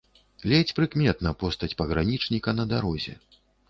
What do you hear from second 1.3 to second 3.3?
постаць пагранічніка на дарозе.